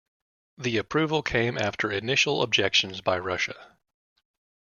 [0.57, 3.77] The approval came after initial objections by Russia.